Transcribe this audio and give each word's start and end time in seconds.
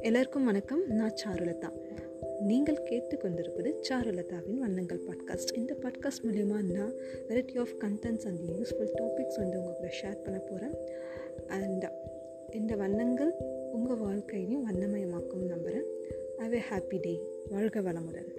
எல்லாருக்கும் 0.00 0.44
வணக்கம். 0.44 0.80
நான் 0.88 1.14
சாருலதா. 1.24 1.70
நீங்கள் 2.40 2.82
கேட்டுக்கொண்டிருப்பது 2.90 3.72
சாருலதாவின் 3.88 4.54
வண்ணங்கள் 4.54 5.00
பாட்காஸ்ட் 5.06 5.56
இந்த 5.56 5.76
பாட்காஸ்ட் 5.82 6.24
மூலயமா 6.24 6.60
நான் 6.72 6.92
variety 7.28 7.58
of 7.58 7.74
contents 7.78 8.26
and 8.26 8.50
useful 8.50 8.92
topics 9.00 9.36
வந்து 9.36 9.58
உங்கள் 9.58 9.74
கூட 9.74 9.92
ஷேர் 10.02 10.22
பண்ண 10.24 10.38
போகிறேன் 10.38 10.76
அண்ட் 11.48 11.92
இந்த 12.50 12.76
வண்ணங்கள் 12.76 13.32
உங்கள் 13.72 13.96
வாழ்க்கையையும் 13.96 14.70
வண்ணமயமாக்கும் 14.70 15.46
நம்புகிறேன் 15.46 15.84
ஹாவ் 16.38 16.52
ஏ 16.52 16.60
ஹாப்பி 16.70 17.00
டே 17.00 17.20
வாழ்க 17.50 17.80
வளமுடன். 17.80 18.38